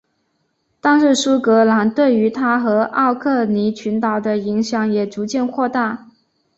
[0.79, 6.07] 但是苏格兰对于它和奥克尼群岛的影响也逐渐扩大。